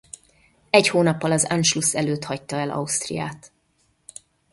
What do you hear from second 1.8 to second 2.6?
előtt hagyta